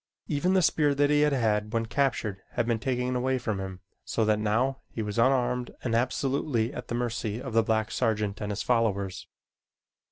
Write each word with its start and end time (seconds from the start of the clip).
Even 0.25 0.55
the 0.55 0.63
spear 0.63 0.95
that 0.95 1.11
he 1.11 1.21
had 1.21 1.31
had 1.31 1.71
when 1.73 1.85
captured 1.85 2.41
had 2.53 2.65
been 2.65 2.79
taken 2.79 3.15
away 3.15 3.37
from 3.37 3.59
him, 3.59 3.81
so 4.03 4.25
that 4.25 4.39
now 4.39 4.81
he 4.89 5.03
was 5.03 5.19
unarmed 5.19 5.69
and 5.83 5.93
absolutely 5.93 6.73
at 6.73 6.87
the 6.87 6.95
mercy 6.95 7.39
of 7.39 7.53
the 7.53 7.61
black 7.61 7.91
sergeant 7.91 8.41
and 8.41 8.51
his 8.51 8.63
followers. 8.63 9.27